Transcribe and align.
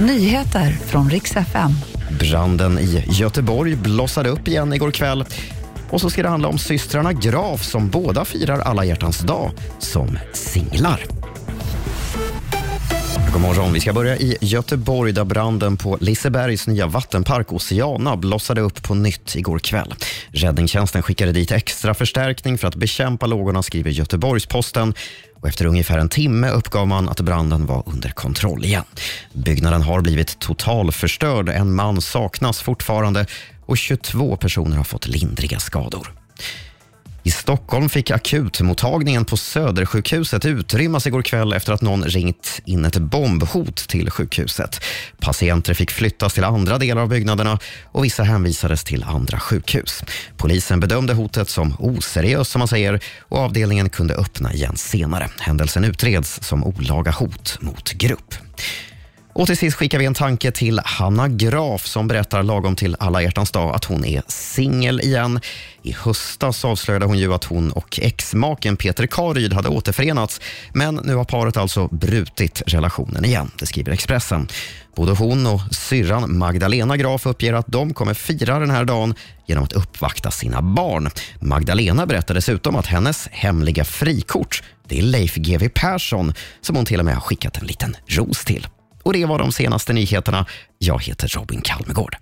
Nyheter 0.00 0.70
från 0.70 1.10
riks 1.10 1.36
FM. 1.36 1.70
Branden 2.20 2.78
i 2.78 3.04
Göteborg 3.08 3.76
blossade 3.76 4.28
upp 4.28 4.48
igen 4.48 4.72
igår 4.72 4.90
kväll. 4.90 5.24
Och 5.90 6.00
så 6.00 6.10
ska 6.10 6.22
det 6.22 6.28
handla 6.28 6.48
om 6.48 6.58
systrarna 6.58 7.12
Graf 7.12 7.64
som 7.64 7.88
båda 7.88 8.24
firar 8.24 8.60
alla 8.60 8.84
hjärtans 8.84 9.18
dag 9.18 9.50
som 9.78 10.18
singlar. 10.32 11.17
God 13.32 13.42
morgon. 13.42 13.72
Vi 13.72 13.80
ska 13.80 13.92
börja 13.92 14.16
i 14.16 14.36
Göteborg 14.40 15.12
där 15.12 15.24
branden 15.24 15.76
på 15.76 15.98
Lisebergs 16.00 16.66
nya 16.66 16.86
vattenpark 16.86 17.52
Oceana 17.52 18.16
blossade 18.16 18.60
upp 18.60 18.82
på 18.82 18.94
nytt 18.94 19.36
igår 19.36 19.58
kväll. 19.58 19.94
Räddningstjänsten 20.28 21.02
skickade 21.02 21.32
dit 21.32 21.52
extra 21.52 21.94
förstärkning 21.94 22.58
för 22.58 22.68
att 22.68 22.74
bekämpa 22.74 23.26
lågorna, 23.26 23.62
skriver 23.62 23.90
Göteborgs-Posten. 23.90 24.94
Och 25.40 25.48
efter 25.48 25.64
ungefär 25.64 25.98
en 25.98 26.08
timme 26.08 26.50
uppgav 26.50 26.88
man 26.88 27.08
att 27.08 27.20
branden 27.20 27.66
var 27.66 27.82
under 27.86 28.10
kontroll 28.10 28.64
igen. 28.64 28.84
Byggnaden 29.32 29.82
har 29.82 30.00
blivit 30.00 30.38
totalförstörd. 30.38 31.48
En 31.48 31.74
man 31.74 32.00
saknas 32.00 32.60
fortfarande 32.60 33.26
och 33.66 33.78
22 33.78 34.36
personer 34.36 34.76
har 34.76 34.84
fått 34.84 35.06
lindriga 35.06 35.58
skador. 35.58 36.12
I 37.48 37.50
Stockholm 37.50 37.88
fick 37.88 38.10
akutmottagningen 38.10 39.24
på 39.24 39.36
Södersjukhuset 39.36 40.44
utrymmas 40.44 41.06
igår 41.06 41.22
kväll 41.22 41.52
efter 41.52 41.72
att 41.72 41.82
någon 41.82 42.04
ringt 42.04 42.60
in 42.64 42.84
ett 42.84 42.96
bombhot 42.96 43.76
till 43.76 44.10
sjukhuset. 44.10 44.84
Patienter 45.20 45.74
fick 45.74 45.90
flyttas 45.90 46.34
till 46.34 46.44
andra 46.44 46.78
delar 46.78 47.02
av 47.02 47.08
byggnaderna 47.08 47.58
och 47.84 48.04
vissa 48.04 48.22
hänvisades 48.22 48.84
till 48.84 49.04
andra 49.04 49.40
sjukhus. 49.40 50.02
Polisen 50.36 50.80
bedömde 50.80 51.14
hotet 51.14 51.48
som 51.48 51.76
oseriöst 51.78 52.50
som 52.50 52.58
man 52.58 52.68
säger 52.68 53.00
och 53.20 53.38
avdelningen 53.38 53.90
kunde 53.90 54.14
öppna 54.14 54.52
igen 54.52 54.76
senare. 54.76 55.28
Händelsen 55.38 55.84
utreds 55.84 56.42
som 56.42 56.64
olaga 56.64 57.10
hot 57.10 57.58
mot 57.60 57.92
grupp. 57.92 58.47
Och 59.38 59.46
till 59.46 59.56
sist 59.56 59.76
skickar 59.76 59.98
vi 59.98 60.04
en 60.04 60.14
tanke 60.14 60.50
till 60.50 60.80
Hanna 60.84 61.28
Graf 61.28 61.86
som 61.86 62.08
berättar 62.08 62.42
lagom 62.42 62.76
till 62.76 62.96
alla 62.98 63.22
hjärtans 63.22 63.50
dag 63.50 63.74
att 63.74 63.84
hon 63.84 64.04
är 64.04 64.22
singel 64.26 65.00
igen. 65.00 65.40
I 65.82 65.92
höstas 65.92 66.64
avslöjade 66.64 67.06
hon 67.06 67.18
ju 67.18 67.34
att 67.34 67.44
hon 67.44 67.72
och 67.72 68.00
exmaken 68.02 68.76
Peter 68.76 69.06
Karyd 69.06 69.52
hade 69.52 69.68
återförenats 69.68 70.40
men 70.72 70.94
nu 70.94 71.14
har 71.14 71.24
paret 71.24 71.56
alltså 71.56 71.88
brutit 71.88 72.62
relationen 72.66 73.24
igen, 73.24 73.50
det 73.58 73.66
skriver 73.66 73.92
Expressen. 73.92 74.48
Både 74.96 75.12
hon 75.12 75.46
och 75.46 75.60
syrran 75.70 76.38
Magdalena 76.38 76.96
Graf 76.96 77.26
uppger 77.26 77.52
att 77.52 77.66
de 77.66 77.94
kommer 77.94 78.14
fira 78.14 78.58
den 78.58 78.70
här 78.70 78.84
dagen 78.84 79.14
genom 79.46 79.64
att 79.64 79.72
uppvakta 79.72 80.30
sina 80.30 80.62
barn. 80.62 81.10
Magdalena 81.40 82.06
berättar 82.06 82.34
dessutom 82.34 82.76
att 82.76 82.86
hennes 82.86 83.28
hemliga 83.32 83.84
frikort 83.84 84.62
det 84.88 84.98
är 84.98 85.02
Leif 85.02 85.34
GW 85.34 85.68
Persson 85.74 86.34
som 86.60 86.76
hon 86.76 86.84
till 86.84 86.98
och 86.98 87.04
med 87.04 87.14
har 87.14 87.20
skickat 87.20 87.58
en 87.58 87.66
liten 87.66 87.96
ros 88.06 88.44
till. 88.44 88.66
Och 89.08 89.14
det 89.14 89.26
var 89.26 89.38
de 89.38 89.52
senaste 89.52 89.92
nyheterna. 89.92 90.46
Jag 90.78 91.02
heter 91.02 91.28
Robin 91.28 91.60
Kalmegård. 91.60 92.16